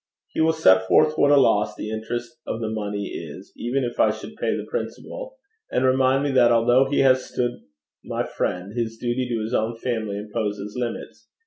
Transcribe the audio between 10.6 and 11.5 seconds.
limits.